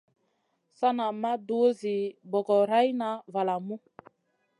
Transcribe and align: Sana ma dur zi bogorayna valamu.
Sana 0.77 1.05
ma 1.21 1.31
dur 1.47 1.69
zi 1.79 1.97
bogorayna 2.31 3.09
valamu. 3.33 3.75